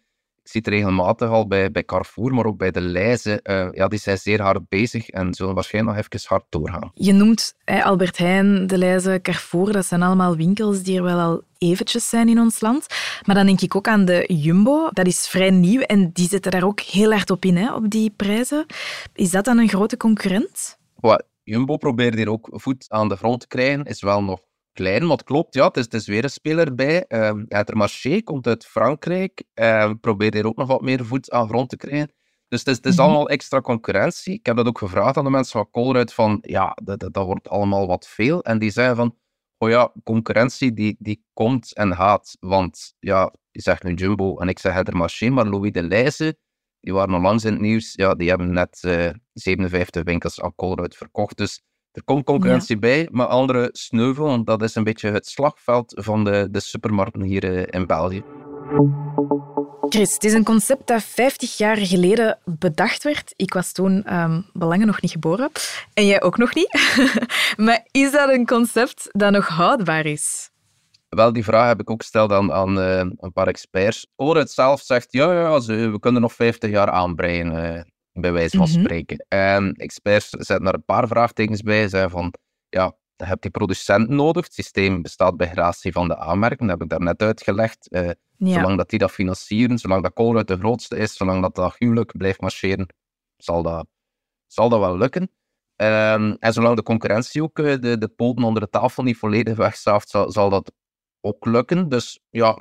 zie 0.43 0.61
het 0.65 0.69
regelmatig 0.69 1.29
al 1.29 1.47
bij, 1.47 1.71
bij 1.71 1.85
Carrefour, 1.85 2.35
maar 2.35 2.45
ook 2.45 2.59
bij 2.59 2.71
de 2.71 2.81
Leize. 2.81 3.41
Uh, 3.45 3.69
ja, 3.73 3.89
die 3.89 3.99
zijn 3.99 4.19
zeer 4.19 4.43
hard 4.43 4.69
bezig 4.69 5.09
en 5.09 5.35
zullen 5.35 5.55
waarschijnlijk 5.55 5.97
nog 5.97 6.07
even 6.07 6.29
hard 6.29 6.45
doorgaan. 6.49 6.91
Je 6.95 7.13
noemt 7.13 7.55
Albert 7.65 8.19
Heijn, 8.19 8.67
de 8.67 8.79
Leize, 8.79 9.19
Carrefour. 9.23 9.73
Dat 9.73 9.87
zijn 9.87 10.03
allemaal 10.03 10.37
winkels 10.37 10.83
die 10.83 10.97
er 10.97 11.03
wel 11.03 11.19
al 11.19 11.43
eventjes 11.59 12.09
zijn 12.09 12.29
in 12.29 12.41
ons 12.41 12.61
land. 12.61 12.87
Maar 13.25 13.35
dan 13.35 13.47
denk 13.47 13.61
ik 13.61 13.77
ook 13.77 13.89
aan 13.89 14.05
de 14.05 14.25
Jumbo. 14.29 14.89
Dat 14.93 15.07
is 15.07 15.29
vrij 15.29 15.51
nieuw 15.51 15.81
en 15.81 16.11
die 16.13 16.29
zetten 16.29 16.51
daar 16.51 16.65
ook 16.65 16.81
heel 16.81 17.13
hard 17.13 17.31
op 17.31 17.45
in, 17.45 17.57
hè, 17.57 17.75
op 17.75 17.91
die 17.91 18.11
prijzen. 18.17 18.67
Is 19.15 19.31
dat 19.31 19.45
dan 19.45 19.59
een 19.59 19.69
grote 19.69 19.97
concurrent? 19.97 20.79
Well, 21.01 21.21
Jumbo 21.49 21.77
probeert 21.77 22.15
hier 22.15 22.31
ook 22.31 22.49
voet 22.53 22.85
aan 22.89 23.09
de 23.09 23.17
grond 23.17 23.41
te 23.41 23.47
krijgen. 23.47 23.85
Is 23.85 24.01
wel 24.03 24.23
nog 24.23 24.41
klein, 24.73 25.03
maar 25.03 25.17
het 25.17 25.27
klopt. 25.27 25.55
Ja, 25.55 25.67
het 25.67 25.77
is, 25.77 25.85
het 25.85 25.95
is 25.95 26.07
weer 26.07 26.25
een 26.25 26.31
speler 26.31 26.75
bij. 26.75 27.05
Uh, 27.09 27.29
Intermarché 27.49 28.23
komt 28.23 28.47
uit 28.47 28.67
Frankrijk. 28.67 29.45
Uh, 29.55 29.93
probeert 30.01 30.35
hier 30.35 30.47
ook 30.47 30.57
nog 30.57 30.69
wat 30.69 30.81
meer 30.81 31.05
voet 31.05 31.31
aan 31.31 31.43
de 31.43 31.49
grond 31.49 31.69
te 31.69 31.77
krijgen. 31.77 32.13
Dus 32.49 32.59
het 32.59 32.69
is, 32.69 32.77
het 32.77 32.87
is 32.87 32.91
mm-hmm. 32.91 33.07
allemaal 33.07 33.29
extra 33.29 33.61
concurrentie. 33.61 34.35
Ik 34.35 34.47
heb 34.47 34.57
dat 34.57 34.67
ook 34.67 34.79
gevraagd 34.79 35.17
aan 35.17 35.25
de 35.25 35.31
mensen 35.31 35.53
van 35.53 35.71
Colruyt. 35.71 36.13
Van, 36.13 36.39
ja, 36.41 36.77
dat, 36.83 37.01
dat, 37.01 37.13
dat 37.13 37.27
wordt 37.27 37.49
allemaal 37.49 37.87
wat 37.87 38.09
veel. 38.09 38.43
En 38.43 38.59
die 38.59 38.71
zeiden 38.71 38.97
van, 38.97 39.17
oh 39.59 39.69
ja, 39.69 39.93
concurrentie 40.05 40.73
die, 40.73 40.97
die 40.99 41.25
komt 41.33 41.75
en 41.75 41.95
gaat. 41.95 42.37
Want 42.41 42.95
ja, 42.99 43.35
je 43.51 43.61
zegt 43.61 43.83
nu 43.83 43.95
Jumbo 43.95 44.39
en 44.39 44.49
ik 44.49 44.59
zeg 44.59 44.77
Intermarché, 44.77 45.31
maar 45.31 45.47
Louis 45.47 45.73
de 45.73 45.83
Leijzen 45.83 46.37
die 46.87 46.95
waren 46.95 47.15
onlangs 47.15 47.45
in 47.45 47.53
het 47.53 47.61
nieuws. 47.61 47.93
Ja, 47.95 48.15
die 48.15 48.29
hebben 48.29 48.53
net 48.53 48.83
uh, 48.87 49.11
57 49.39 50.03
winkels 50.03 50.41
aan 50.41 50.55
Colruyt 50.55 50.97
verkocht. 50.97 51.37
Dus 51.37 51.63
er 51.93 52.05
komt 52.05 52.25
concurrentie 52.25 52.75
ja. 52.75 52.81
bij, 52.81 53.09
maar 53.11 53.27
andere 53.27 53.69
sneuvel. 53.73 54.25
Want 54.25 54.47
dat 54.47 54.63
is 54.63 54.75
een 54.75 54.85
beetje 54.85 55.11
het 55.11 55.27
slagveld 55.27 55.93
van 56.05 56.25
de, 56.25 56.49
de 56.51 56.61
supermarkten 56.61 57.23
hier 57.23 57.45
uh, 57.45 57.65
in 57.71 57.87
België. 57.87 58.25
Chris, 59.89 60.15
het 60.15 60.25
is 60.25 60.33
een 60.33 60.45
concept 60.45 60.87
dat 60.87 61.03
50 61.03 61.57
jaar 61.57 61.77
geleden 61.77 62.39
bedacht 62.45 63.03
werd. 63.03 63.33
Ik 63.37 63.53
was 63.53 63.73
toen 63.73 64.15
um, 64.15 64.47
belangen 64.53 64.87
nog 64.87 65.01
niet 65.01 65.11
geboren. 65.11 65.51
En 65.95 66.07
jij 66.07 66.23
ook 66.23 66.39
nog 66.39 66.55
niet. 66.55 66.79
maar 67.67 67.87
is 67.91 68.13
dat 68.13 68.31
een 68.31 68.47
concept 68.47 69.09
dat 69.13 69.33
nog 69.33 69.49
houdbaar 69.49 70.07
is? 70.07 70.51
Wel, 71.09 71.33
die 71.33 71.45
vraag 71.45 71.69
heb 71.69 71.81
ik 71.81 71.91
ook 71.91 72.03
gesteld 72.03 72.33
aan, 72.33 72.53
aan 72.53 72.79
uh, 72.79 72.99
een 72.99 73.33
paar 73.33 73.47
experts. 73.47 74.07
Orit 74.17 74.51
zelf 74.51 74.81
zegt, 74.81 75.13
ja, 75.13 75.33
ja 75.33 75.61
we 75.61 75.99
kunnen 76.01 76.21
nog 76.21 76.33
50 76.33 76.71
jaar 76.71 76.91
aanbreien, 76.91 77.53
uh, 77.53 77.81
bij 78.21 78.33
wijze 78.33 78.57
van 78.57 78.67
mm 78.67 78.75
-hmm. 78.75 78.83
spreken. 78.83 79.27
En 79.29 79.73
experts 79.73 80.29
zetten 80.29 80.67
er 80.67 80.75
een 80.75 80.85
paar 80.85 81.09
vraagtekens 81.09 81.63
bij. 81.63 81.89
Zeggen 81.89 82.11
van, 82.11 82.35
ja, 82.69 82.97
je 83.17 83.25
hebt 83.25 83.43
die 83.43 83.51
producent 83.51 84.09
nodig. 84.09 84.45
Het 84.45 84.55
systeem 84.55 85.03
bestaat 85.03 85.37
bij 85.37 85.49
gratie 85.49 85.93
van 85.93 86.09
de 86.09 86.17
aanmerking. 86.17 86.61
Dat 86.61 86.71
heb 86.71 86.83
ik 86.83 86.89
daarnet 86.89 87.23
uitgelegd. 87.23 87.89
Uh, 87.91 88.11
ja. 88.37 88.53
Zolang 88.53 88.77
dat 88.77 88.91
die 88.91 88.99
dat 88.99 89.11
financieren, 89.11 89.79
zolang 89.79 90.03
dat 90.03 90.13
Colruyt 90.13 90.49
de 90.49 90.57
grootste 90.57 90.97
is, 90.97 91.17
zolang 91.17 91.43
dat 91.43 91.55
dat 91.55 91.75
huwelijk 91.79 92.17
blijft 92.17 92.41
marcheren, 92.41 92.87
zal 93.37 93.63
dat, 93.63 93.87
zal 94.47 94.69
dat 94.69 94.81
wel 94.81 94.97
lukken. 94.97 95.31
Um, 95.77 96.37
en 96.39 96.53
zolang 96.53 96.77
de 96.77 96.83
concurrentie 96.83 97.43
ook 97.43 97.57
de, 97.57 97.99
de 97.99 98.09
poten 98.17 98.45
onder 98.45 98.63
de 98.63 98.69
tafel 98.69 99.03
niet 99.03 99.17
volledig 99.17 99.57
wegzaaft, 99.57 100.09
zal, 100.09 100.31
zal 100.31 100.51
dat 100.51 100.73
ook 101.21 101.45
lukken. 101.45 101.89
Dus 101.89 102.21
ja, 102.31 102.59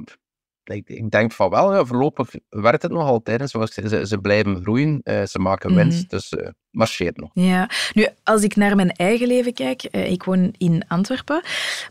ik, 0.69 1.11
denk 1.11 1.31
van 1.31 1.49
wel, 1.49 1.73
ja, 1.73 1.85
voorlopig 1.85 2.29
werkt 2.49 2.81
het 2.81 2.91
nog 2.91 3.07
altijd. 3.07 3.49
Zoals 3.49 3.73
ze, 3.73 3.89
ze, 3.89 4.07
ze 4.07 4.17
blijven 4.17 4.61
groeien, 4.61 5.01
uh, 5.03 5.23
ze 5.23 5.39
maken 5.39 5.71
mm 5.71 5.77
-hmm. 5.77 5.89
winst, 5.89 6.09
dus 6.09 6.31
uh, 6.31 6.47
marcheert 6.71 7.17
nog. 7.17 7.29
Ja, 7.33 7.69
nu 7.93 8.07
als 8.23 8.43
ik 8.43 8.55
naar 8.55 8.75
mijn 8.75 8.91
eigen 8.91 9.27
leven 9.27 9.53
kijk, 9.53 9.87
uh, 9.91 10.11
ik 10.11 10.23
woon 10.23 10.53
in 10.57 10.83
Antwerpen, 10.87 11.41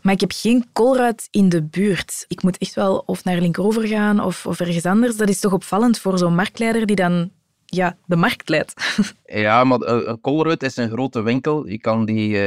maar 0.01 0.13
ik 0.13 0.19
heb 0.19 0.31
geen 0.35 0.65
koolruit 0.73 1.27
in 1.31 1.49
de 1.49 1.63
buurt. 1.63 2.25
Ik 2.27 2.43
moet 2.43 2.57
echt 2.57 2.73
wel 2.73 3.03
of 3.05 3.23
naar 3.23 3.39
Linkeroever 3.39 3.87
gaan 3.87 4.19
of, 4.19 4.45
of 4.45 4.59
ergens 4.59 4.85
anders. 4.85 5.17
Dat 5.17 5.29
is 5.29 5.39
toch 5.39 5.53
opvallend 5.53 5.99
voor 5.99 6.17
zo'n 6.17 6.35
marktleider 6.35 6.85
die 6.85 6.95
dan 6.95 7.31
ja, 7.65 7.97
de 8.05 8.15
markt 8.15 8.49
leidt. 8.49 8.73
Ja, 9.25 9.63
maar 9.63 9.79
een 9.81 10.21
koolruit 10.21 10.63
is 10.63 10.77
een 10.77 10.89
grote 10.89 11.21
winkel. 11.21 11.67
Je 11.67 11.79
kan 11.79 12.05
die 12.05 12.37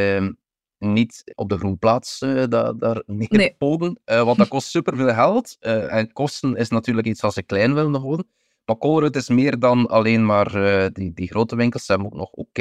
niet 0.78 1.32
op 1.34 1.48
de 1.48 1.58
groenplaats 1.58 2.20
uh, 2.22 2.44
daar, 2.48 2.76
daar. 2.76 3.02
Nee. 3.06 3.56
Uh, 3.58 4.22
want 4.22 4.38
dat 4.38 4.48
kost 4.48 4.68
superveel 4.68 5.14
geld. 5.14 5.56
Uh, 5.60 5.94
en 5.94 6.12
kosten 6.12 6.56
is 6.56 6.68
natuurlijk 6.68 7.06
iets 7.06 7.22
als 7.22 7.34
ze 7.34 7.42
klein 7.42 7.74
willen 7.74 8.00
houden. 8.00 8.26
Maar 8.68 8.78
Colruyt 8.78 9.16
is 9.16 9.28
meer 9.28 9.58
dan 9.58 9.86
alleen 9.86 10.26
maar 10.26 10.54
eh, 10.54 10.86
die, 10.92 11.12
die 11.12 11.28
grote 11.28 11.56
winkels. 11.56 11.84
Ze 11.84 11.92
hebben 11.92 12.10
ook 12.12 12.18
nog 12.18 12.30
OK 12.30 12.58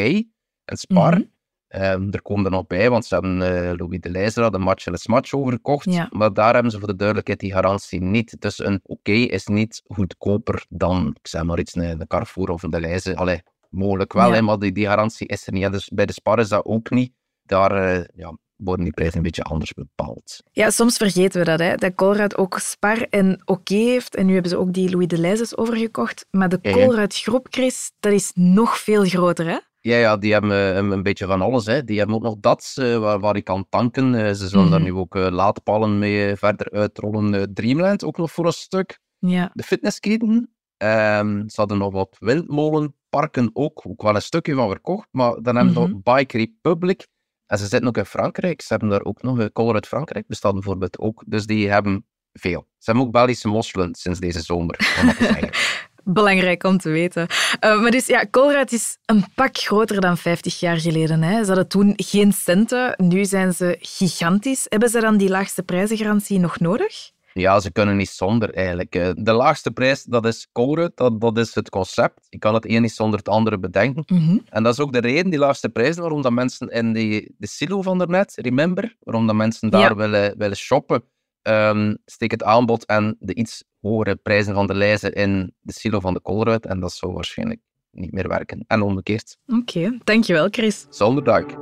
en 0.66 0.78
Spar. 0.78 1.14
Mhm. 1.14 1.24
Ehm, 1.68 2.08
er 2.12 2.22
komen 2.22 2.46
er 2.46 2.52
nog 2.52 2.68
bij, 2.68 2.90
want 2.90 3.06
ze 3.06 3.14
hebben 3.14 3.42
eh, 3.42 3.78
Louis 3.78 4.00
de 4.00 4.10
Leijzer 4.10 4.52
de 4.52 4.58
Match 4.58 4.86
en 4.86 5.00
Match 5.04 5.34
overgekocht. 5.34 5.92
Ja. 5.92 6.08
Maar 6.12 6.34
daar 6.34 6.54
hebben 6.54 6.72
ze 6.72 6.78
voor 6.78 6.88
de 6.88 6.96
duidelijkheid 6.96 7.40
die 7.40 7.52
garantie 7.52 8.02
niet. 8.02 8.42
Dus 8.42 8.60
een 8.60 8.80
OK 8.84 9.08
is 9.08 9.46
niet 9.48 9.82
goedkoper 9.88 10.66
dan, 10.70 11.16
ik 11.20 11.28
zeg 11.28 11.44
maar 11.44 11.60
iets, 11.60 11.76
een, 11.76 12.08
Carrefour 12.08 12.50
of 12.50 12.64
een 12.64 12.70
de 12.70 12.80
Leijzer. 12.80 13.16
Allee, 13.16 13.42
mogelijk 13.70 14.14
wel, 14.14 14.28
Ja. 14.28 14.34
hè, 14.34 14.42
maar 14.42 14.60
die, 14.60 14.72
die 14.72 14.88
garantie 14.88 15.28
is 15.28 15.48
er 15.48 15.54
niet. 15.54 15.72
Dus 15.72 15.90
bij 15.90 16.06
de 16.06 16.14
Spar 16.14 16.40
is 16.40 16.50
dat 16.50 16.66
ook 16.66 16.90
niet. 16.90 17.14
Daar 17.48 17.72
eh, 17.96 18.04
ja, 18.16 18.38
worden 18.56 18.84
die 18.84 18.94
prijzen 18.94 19.18
een 19.18 19.24
beetje 19.24 19.44
anders 19.44 19.74
bepaald. 19.74 20.44
Ja, 20.52 20.70
soms 20.70 20.98
vergeten 20.98 21.40
we 21.40 21.46
dat, 21.46 21.60
hè, 21.60 21.76
dat 21.76 21.96
Colruyt 21.96 22.38
ook 22.38 22.58
Spar 22.60 23.02
en 23.10 23.42
Oké 23.46 23.74
heeft. 23.76 24.16
En 24.16 24.26
nu 24.26 24.34
hebben 24.34 24.52
ze 24.52 24.58
ook 24.58 24.74
die 24.74 24.90
Louis 24.90 25.08
de 25.08 25.18
Leizes 25.18 25.58
overgekocht. 25.58 26.26
Maar 26.32 26.50
de 26.50 26.60
Ja. 26.62 26.72
Colruyt 26.72 27.16
groep, 27.16 27.48
Chris, 27.50 27.92
dat 28.00 28.12
is 28.14 28.32
nog 28.36 28.78
veel 28.80 29.04
groter, 29.06 29.46
hè? 29.46 29.58
Ja, 29.80 29.98
ja, 29.98 30.18
die 30.18 30.32
hebben 30.34 30.52
eh, 30.52 30.76
een, 30.76 30.92
een 30.92 31.04
beetje 31.04 31.26
van 31.26 31.42
alles. 31.42 31.66
Hè. 31.66 31.84
Die 31.84 31.98
hebben 31.98 32.16
ook 32.16 32.22
nog 32.24 32.36
dat 32.40 32.74
eh, 32.76 32.98
waar, 32.98 33.20
waar 33.20 33.36
ik 33.36 33.44
kan 33.44 33.66
tanken. 33.70 34.36
Ze 34.36 34.48
zullen 34.48 34.70
daar 34.70 34.80
Mhm. 34.82 34.90
nu 34.94 34.96
ook 35.00 35.16
laadpalen 35.16 36.00
mee 36.00 36.36
verder 36.36 36.72
uitrollen. 36.72 37.54
Dreamland 37.54 38.04
ook 38.04 38.18
nog 38.18 38.32
voor 38.32 38.46
een 38.46 38.52
stuk. 38.52 39.00
Ja. 39.20 39.50
De 39.54 39.64
fitnessketen. 39.64 40.52
Ehm, 40.78 41.48
ze 41.48 41.60
hadden 41.60 41.78
nog 41.78 41.92
wat 41.94 42.16
windmolenparken 42.20 43.50
ook. 43.54 43.82
Ook 43.88 44.02
wel 44.02 44.16
een 44.16 44.22
stukje 44.22 44.54
van 44.54 44.70
verkocht. 44.70 45.08
Maar 45.12 45.42
dan 45.42 45.56
hebben 45.56 45.74
ze 45.74 45.80
Mhm. 45.80 45.92
nog 45.92 46.16
Bike 46.16 46.38
Republic. 46.38 47.08
En 47.48 47.58
ze 47.58 47.66
zitten 47.66 47.88
ook 47.88 47.98
in 47.98 48.06
Frankrijk. 48.06 48.62
Ze 48.62 48.68
hebben 48.68 48.90
daar 48.90 49.04
ook 49.04 49.22
nog 49.22 49.52
Color 49.54 49.74
uit 49.74 49.88
Frankrijk. 49.88 50.28
Bestaat 50.28 50.54
bijvoorbeeld 50.54 51.00
ook. 51.00 51.24
Dus 51.26 51.46
die 51.46 51.70
hebben 51.70 52.06
veel. 52.34 52.68
Ze 52.78 52.92
hebben 52.92 53.04
ook 53.04 53.12
Belgische 53.12 53.48
mosselen 53.48 53.96
sinds 53.96 54.20
deze 54.20 54.42
zomer. 54.42 54.80
Belangrijk 56.04 56.64
om 56.64 56.78
te 56.78 56.90
weten. 56.90 57.28
Eh, 57.60 57.82
maar 57.82 57.92
dus 57.92 58.06
ja, 58.06 58.26
Colruyt 58.32 58.72
is 58.72 58.98
een 59.06 59.26
pak 59.36 59.58
groter 59.58 60.02
dan 60.02 60.18
50 60.18 60.60
jaar 60.60 60.78
geleden. 60.78 61.24
Hè. 61.24 61.40
Ze 61.42 61.48
hadden 61.48 61.68
toen 61.68 61.94
geen 61.96 62.34
centen, 62.34 62.94
nu 62.98 63.26
zijn 63.26 63.54
ze 63.54 63.78
gigantisch. 63.80 64.66
Hebben 64.70 64.90
ze 64.90 65.00
dan 65.00 65.18
die 65.18 65.30
laagste 65.30 65.64
prijzengarantie 65.64 66.40
nog 66.40 66.60
nodig? 66.60 67.12
Ja, 67.40 67.60
ze 67.60 67.72
kunnen 67.72 67.98
niet 67.98 68.10
zonder 68.10 68.54
eigenlijk. 68.54 68.96
Eh, 68.96 69.10
De 69.16 69.32
laagste 69.34 69.72
prijs, 69.72 70.04
dat 70.04 70.26
is 70.26 70.48
Colruyt, 70.52 70.92
dat, 70.96 71.22
dat 71.22 71.38
is 71.38 71.56
het 71.56 71.70
concept. 71.70 72.26
Je 72.30 72.38
kan 72.40 72.54
het 72.54 72.70
een 72.70 72.82
niet 72.82 72.92
zonder 72.92 73.20
het 73.20 73.30
andere 73.30 73.60
bedenken. 73.60 74.04
Mhm. 74.08 74.38
En 74.50 74.64
dat 74.64 74.74
is 74.74 74.80
ook 74.80 74.94
de 74.94 75.00
reden, 75.00 75.30
die 75.30 75.40
laagste 75.40 75.70
prijzen, 75.70 76.02
waarom 76.02 76.22
dat 76.22 76.32
mensen 76.32 76.68
in 76.68 76.94
die, 76.94 77.36
de 77.38 77.48
silo 77.48 77.82
van 77.82 77.98
daarnet, 77.98 78.34
remember, 78.36 78.96
waarom 79.00 79.28
dat 79.28 79.36
mensen 79.36 79.70
daar 79.70 79.82
Ja. 79.82 79.96
willen, 79.96 80.38
willen 80.38 80.58
shoppen, 80.58 81.04
Ehm, 81.42 81.96
steek 82.06 82.32
het 82.32 82.44
aanbod 82.44 82.86
en 82.86 83.16
de 83.20 83.34
iets 83.34 83.64
hogere 83.82 84.16
prijzen 84.16 84.54
van 84.54 84.68
de 84.68 84.74
lijzen 84.74 85.14
in 85.14 85.54
de 85.60 85.74
silo 85.74 86.00
van 86.00 86.14
de 86.14 86.22
Colruyt. 86.22 86.66
En 86.66 86.80
dat 86.80 86.92
zou 86.94 87.14
waarschijnlijk 87.14 87.60
niet 87.92 88.12
meer 88.12 88.28
werken. 88.28 88.64
En 88.68 88.82
omgekeerd. 88.82 89.38
Oké, 89.48 89.98
dankjewel 90.04 90.48
Chris. 90.52 90.86
Zonder 90.90 91.24
dank. 91.24 91.56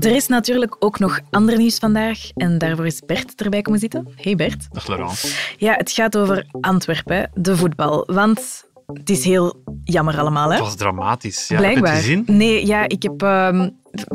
Er 0.00 0.14
is 0.14 0.26
natuurlijk 0.26 0.76
ook 0.78 0.98
nog 0.98 1.20
ander 1.30 1.56
nieuws 1.56 1.78
vandaag 1.78 2.18
en 2.34 2.58
daarvoor 2.58 2.86
is 2.86 3.00
Bert 3.06 3.42
erbij 3.42 3.62
komen 3.62 3.80
zitten. 3.80 4.08
Hey 4.16 4.34
Bert. 4.34 4.66
Dag 4.72 4.86
Laurent. 4.88 5.34
Ja, 5.56 5.72
het 5.74 5.90
gaat 5.90 6.16
over 6.16 6.46
Antwerpen, 6.60 7.30
de 7.34 7.56
voetbal. 7.56 8.04
Want 8.06 8.64
het 8.92 9.10
is 9.10 9.24
heel 9.24 9.62
jammer 9.84 10.18
allemaal, 10.18 10.48
hè? 10.48 10.54
Het 10.54 10.64
was 10.64 10.74
dramatisch. 10.76 11.48
Ja, 11.48 11.54
Heb 11.56 11.64
je 11.64 11.70
Blijkbaar. 11.70 11.92
het 11.94 12.02
gezien? 12.04 12.24
Nee, 12.26 12.66
ja, 12.66 12.88
ik 12.88 13.02
heb... 13.02 13.22
ehm, 13.22 13.68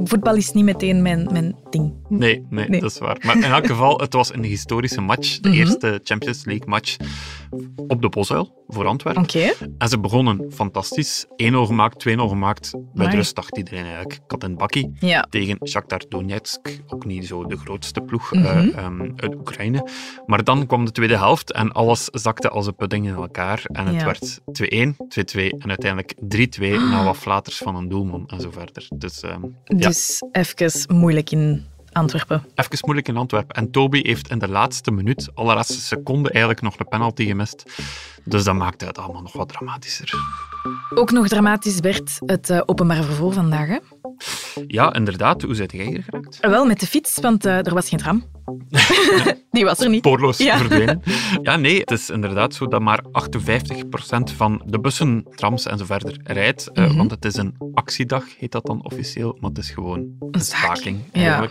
voetbal 0.03 0.35
is 0.35 0.51
niet 0.51 0.63
meteen 0.63 1.01
mijn, 1.01 1.27
mijn 1.31 1.55
ding. 1.69 1.93
Nee, 2.09 2.45
nee, 2.49 2.69
Nee. 2.69 2.79
dat 2.81 2.91
is 2.91 2.97
waar. 2.99 3.17
Maar 3.25 3.35
in 3.35 3.43
elk 3.43 3.67
geval, 3.67 3.99
het 3.99 4.13
was 4.13 4.33
een 4.33 4.43
historische 4.43 5.01
match. 5.01 5.39
De 5.39 5.49
Mhm. 5.49 5.57
eerste 5.57 5.99
Champions 6.03 6.45
League 6.45 6.67
match 6.67 6.97
op 7.87 8.01
de 8.01 8.09
Bosuil 8.09 8.63
voor 8.67 8.85
Antwerpen. 8.85 9.23
Oké. 9.23 9.53
En 9.77 9.89
ze 9.89 9.99
begonnen 9.99 10.51
fantastisch. 10.51 11.25
1-0 11.35 11.65
gemaakt, 11.65 11.99
2-0 11.99 12.27
gemaakt. 12.27 12.71
Bij 12.93 13.07
de 13.09 13.15
rust 13.15 13.35
dacht 13.35 13.57
iedereen 13.57 13.83
eigenlijk 13.85 14.19
kat 14.27 14.43
en 14.43 14.55
bakkie. 14.57 14.91
Ja. 14.99 15.25
Tegen 15.29 15.57
Shakhtar 15.67 16.01
Donetsk, 16.09 16.79
ook 16.87 17.05
niet 17.05 17.27
zo 17.27 17.45
de 17.45 17.57
grootste 17.57 18.01
ploeg 18.01 18.33
eh, 18.33 18.77
ehm, 18.77 19.01
uit 19.15 19.35
Oekraïne. 19.35 19.87
Maar 20.25 20.43
dan 20.43 20.65
kwam 20.67 20.85
de 20.85 20.91
tweede 20.91 21.17
helft 21.17 21.51
en 21.51 21.71
alles 21.71 22.05
zakte 22.11 22.49
als 22.49 22.67
een 22.67 22.75
pudding 22.75 23.07
in 23.07 23.13
elkaar. 23.13 23.61
En 23.71 23.85
het 23.85 23.95
Ja. 23.95 24.05
werd 24.05 24.39
2-1, 24.51 24.95
2-2 25.07 25.49
en 25.57 25.69
uiteindelijk 25.69 26.13
3-2 26.19 26.77
na 26.79 27.03
wat 27.03 27.17
flaters 27.17 27.57
van 27.57 27.75
een 27.75 27.89
doelman 27.89 28.27
en 28.27 28.41
zo 28.41 28.51
verder. 28.51 28.87
Dus 28.95 29.23
ehm, 29.63 29.79
ja, 29.79 29.87
Dus 29.87 30.21
even 30.31 30.95
moeilijk 30.95 31.31
in 31.31 31.65
Antwerpen. 31.91 32.43
even 32.55 32.77
moeilijk 32.81 33.07
in 33.07 33.17
Antwerpen. 33.17 33.55
En 33.55 33.71
Toby 33.71 34.01
heeft 34.03 34.29
in 34.29 34.39
de 34.39 34.47
laatste 34.47 34.91
minuut, 34.91 35.29
allerlaatste 35.33 35.81
seconde, 35.81 36.29
eigenlijk 36.29 36.61
nog 36.61 36.79
een 36.79 36.87
penalty 36.87 37.25
gemist. 37.25 37.63
Dus 38.25 38.43
dat 38.43 38.55
maakte 38.55 38.85
het 38.85 38.97
allemaal 38.97 39.21
nog 39.21 39.33
wat 39.33 39.49
dramatischer. 39.49 40.13
Ook 40.95 41.11
nog 41.11 41.27
dramatisch, 41.27 41.79
Bert, 41.79 42.17
het 42.25 42.49
eh, 42.49 42.61
openbaar 42.65 43.03
vervoer 43.03 43.33
vandaag. 43.33 43.67
Hè? 43.67 43.77
Ja, 44.67 44.93
inderdaad. 44.93 45.41
Hoe 45.41 45.55
zijn 45.55 45.69
jij 45.71 45.85
hier 45.85 46.03
geraakt? 46.03 46.39
Eh, 46.39 46.49
Wel, 46.49 46.65
met 46.65 46.79
de 46.79 46.87
fiets, 46.87 47.19
want 47.21 47.45
eh, 47.45 47.65
er 47.67 47.73
was 47.73 47.89
geen 47.89 47.99
tram. 47.99 48.23
Die 49.51 49.65
was 49.65 49.79
er 49.79 49.89
niet. 49.89 49.99
Spoorloos 50.05 50.37
Ja. 50.37 50.57
verdwenen. 50.57 51.01
Ja, 51.41 51.55
nee, 51.55 51.79
het 51.79 51.91
is 51.91 52.09
inderdaad 52.09 52.53
zo 52.53 52.67
dat 52.67 52.81
maar 52.81 53.03
58% 53.03 54.35
van 54.35 54.61
de 54.65 54.79
bussen, 54.79 55.25
trams 55.35 55.65
en 55.65 55.77
zo 55.77 55.85
verder 55.85 56.19
rijdt. 56.23 56.69
Mhm. 56.73 56.95
Want 56.95 57.11
het 57.11 57.25
is 57.25 57.35
een 57.35 57.55
actiedag, 57.73 58.23
heet 58.37 58.51
dat 58.51 58.65
dan 58.65 58.83
officieel. 58.85 59.37
Maar 59.39 59.49
het 59.49 59.59
is 59.59 59.69
gewoon 59.69 60.05
een 60.31 60.41
staking, 60.41 60.99
ja. 61.13 61.49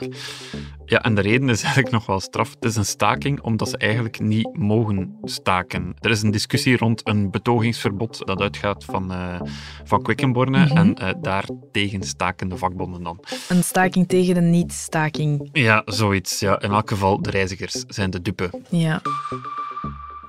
Ja. 0.85 1.03
en 1.03 1.15
de 1.15 1.21
reden 1.21 1.49
is 1.49 1.63
eigenlijk 1.63 1.93
nog 1.93 2.07
wel 2.07 2.21
straf. 2.21 2.55
Het 2.55 2.65
is 2.65 2.77
een 2.77 2.85
staking 2.85 3.41
omdat 3.41 3.69
ze 3.69 3.77
eigenlijk 3.77 4.21
niet 4.21 4.57
mogen 4.57 5.17
staken. 5.23 5.95
Er 6.01 6.11
is 6.11 6.23
een 6.23 6.31
discussie 6.31 6.77
rond 6.77 7.01
een 7.09 7.31
betogingsverbod 7.31 8.27
dat 8.27 8.41
uitgaat 8.41 8.85
van, 8.85 9.13
eh 9.13 9.41
van 9.85 10.03
Quickenborne. 10.03 10.65
Mhm. 10.65 10.77
En 10.77 10.95
eh 10.95 11.09
daartegen 11.21 12.03
staken 12.03 12.49
de 12.49 12.57
vakbonden 12.57 13.03
dan. 13.03 13.19
Een 13.49 13.65
staking 13.65 14.09
tegen 14.09 14.35
de 14.35 14.41
niet-staking. 14.41 15.49
Ja, 15.53 15.83
zoiets. 15.85 16.41
Ja. 16.41 16.61
In 16.61 16.71
elk 16.71 16.89
geval, 16.89 17.23
de 17.23 17.31
reizigers 17.31 17.85
zijn 17.89 18.11
de 18.11 18.23
dupe. 18.23 18.51
Ja. 18.71 19.01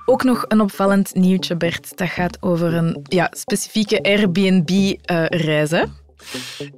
Ook 0.06 0.22
nog 0.24 0.44
een 0.48 0.60
opvallend 0.60 1.14
nieuwtje, 1.14 1.56
Bert. 1.56 1.96
Dat 1.98 2.08
gaat 2.08 2.42
over 2.42 2.74
een 2.74 3.00
ja, 3.08 3.28
specifieke 3.32 4.02
Airbnb-reis. 4.02 5.70
hè? 5.70 5.84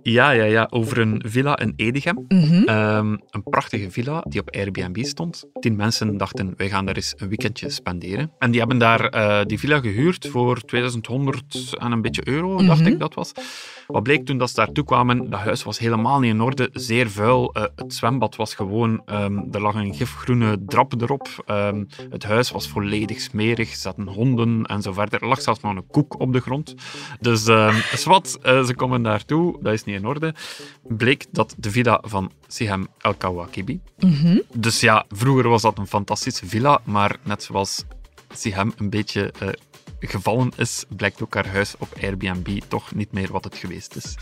Ja, 0.03 0.31
ja, 0.31 0.45
ja, 0.45 0.67
over 0.71 0.99
een 0.99 1.23
villa 1.26 1.59
in 1.59 1.73
Edegem. 1.76 2.25
Mhm. 2.29 2.62
Ehm, 2.65 3.17
een 3.31 3.43
prachtige 3.43 3.91
villa 3.91 4.25
die 4.29 4.41
op 4.41 4.50
Airbnb 4.57 5.05
stond. 5.05 5.45
Tien 5.61 5.76
mensen 5.76 6.17
dachten, 6.17 6.55
wij 6.57 6.69
gaan 6.69 6.87
daar 6.87 6.97
eens 6.97 7.15
een 7.17 7.29
weekendje 7.29 7.71
spenderen. 7.71 8.33
En 8.38 8.50
die 8.50 8.59
hebben 8.61 8.79
daar 8.79 9.05
eh, 9.09 9.45
die 9.47 9.59
villa 9.59 9.81
gehuurd 9.81 10.26
voor 10.26 10.61
2100 10.61 11.75
en 11.79 11.93
een 11.93 12.03
beetje 12.03 12.29
euro, 12.29 12.62
dacht 12.62 12.81
Mhm. 12.81 12.88
ik 12.91 12.99
dat 12.99 13.15
was. 13.15 13.33
Wat 13.87 14.02
bleek 14.02 14.26
toen 14.26 14.38
dat 14.38 14.49
ze 14.49 14.55
daartoe 14.55 14.85
kwamen, 14.85 15.31
dat 15.31 15.40
huis 15.40 15.62
was 15.62 15.78
helemaal 15.78 16.21
niet 16.21 16.33
in 16.33 16.40
orde, 16.40 16.69
zeer 16.73 17.11
vuil. 17.11 17.52
Eh, 17.52 17.64
het 17.76 17.95
zwembad 17.95 18.37
was 18.37 18.55
gewoon, 18.55 19.02
ehm, 19.07 19.38
er 19.52 19.61
lag 19.61 19.75
een 19.75 19.95
gifgroene 19.95 20.64
drap 20.66 21.00
erop. 21.00 21.28
Ehm, 21.47 21.85
het 22.11 22.25
huis 22.25 22.50
was 22.50 22.69
volledig 22.69 23.21
smerig, 23.21 23.71
er 23.71 23.76
zaten 23.76 24.07
honden 24.07 24.64
en 24.64 24.83
zo 24.83 24.93
verder. 24.93 25.23
Er 25.23 25.28
lag 25.28 25.40
zelfs 25.40 25.61
nog 25.61 25.76
een 25.76 25.87
koek 25.87 26.21
op 26.21 26.33
de 26.33 26.40
grond. 26.40 26.75
Dus 27.21 27.47
ehm 27.47 27.75
zwart, 28.05 28.38
eh, 28.43 28.64
ze 28.64 28.75
komen 28.75 29.02
daartoe, 29.02 29.59
dat 29.62 29.73
is 29.73 29.85
niet 29.85 29.97
in 29.97 30.07
orde. 30.07 30.35
Bleek 30.83 31.26
dat 31.31 31.55
de 31.59 31.71
villa 31.71 32.02
van 32.02 32.31
Sihem 32.47 32.87
El 32.99 33.14
Kawakibi. 33.14 33.81
Mhm. 33.99 34.38
Dus 34.55 34.81
ja, 34.81 35.05
vroeger 35.09 35.49
was 35.49 35.62
dat 35.62 35.78
een 35.78 35.87
fantastische 35.87 36.47
villa, 36.47 36.81
maar 36.85 37.16
net 37.23 37.43
zoals 37.43 37.85
Sihem 38.35 38.73
een 38.76 38.90
beetje 38.90 39.33
eh, 39.38 39.49
gevallen 40.00 40.52
is, 40.57 40.85
blijkt 40.88 41.23
ook 41.23 41.35
haar 41.35 41.49
huis 41.49 41.75
op 41.78 41.88
Airbnb 42.02 42.61
toch 42.69 42.95
niet 42.95 43.12
meer 43.12 43.33
wat 43.33 43.45
het 43.45 43.57
geweest 43.57 43.97
is. 43.97 44.14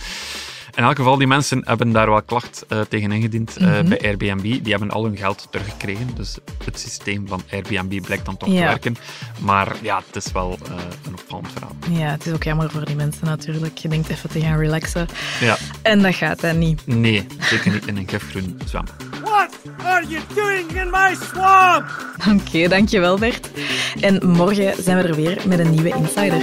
In 0.75 0.83
elk 0.85 0.97
geval, 0.97 1.17
die 1.17 1.27
mensen 1.27 1.63
hebben 1.65 1.93
daar 1.93 2.11
wel 2.11 2.23
klacht 2.23 2.65
eh, 2.69 2.81
tegen 2.89 3.13
ingediend 3.13 3.57
eh, 3.57 3.67
Mhm. 3.67 3.89
bij 3.89 4.01
Airbnb. 4.01 4.43
Die 4.43 4.71
hebben 4.71 4.91
al 4.91 5.05
hun 5.05 5.17
geld 5.17 5.47
teruggekregen. 5.51 6.09
Dus 6.17 6.37
het 6.65 6.79
systeem 6.79 7.29
van 7.29 7.43
Airbnb 7.53 8.01
blijkt 8.05 8.25
dan 8.25 8.37
toch 8.37 8.49
te 8.49 8.55
werken. 8.55 8.97
Maar 9.41 9.73
ja, 9.83 10.03
het 10.07 10.25
is 10.25 10.33
wel 10.33 10.59
eh, 10.67 10.71
een 11.07 11.13
opvallend 11.13 11.49
verhaal. 11.53 11.73
Ja, 11.91 12.11
het 12.11 12.27
is 12.27 12.33
ook 12.33 12.43
jammer 12.43 12.71
voor 12.71 12.85
die 12.85 12.97
mensen 12.97 13.27
natuurlijk. 13.27 13.79
Je 13.79 13.89
denkt 13.89 14.09
even 14.09 14.31
te 14.31 14.41
gaan 14.41 14.59
relaxen. 14.59 15.07
Ja, 15.41 15.57
En 15.83 16.03
dat 16.03 16.15
gaat 16.15 16.41
dan 16.41 16.59
niet. 16.59 16.83
nee, 16.87 17.27
zeker 17.41 17.73
niet 17.73 17.87
in 17.87 17.97
een 17.97 18.09
gifgroen 18.09 18.61
zwem. 18.67 18.85
What 19.25 19.51
are 19.85 20.07
you 20.07 20.23
doing 20.35 20.71
in 20.83 20.91
my 20.91 21.17
swamp? 21.33 21.85
Oké, 22.41 22.69
dankjewel 22.69 23.19
Bert. 23.19 23.51
En 24.01 24.27
morgen 24.29 24.83
zijn 24.83 24.97
we 24.97 25.03
er 25.09 25.15
weer 25.15 25.39
met 25.47 25.59
een 25.59 25.71
nieuwe 25.71 25.89
Insider. 25.89 26.43